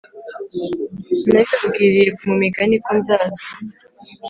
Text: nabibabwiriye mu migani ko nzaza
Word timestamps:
nabibabwiriye 1.31 2.05
mu 2.23 2.33
migani 2.41 2.75
ko 2.85 2.91
nzaza 2.99 3.43